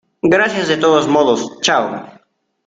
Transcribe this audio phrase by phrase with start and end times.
[0.23, 1.59] gracias de todos modos.
[1.61, 2.05] chao.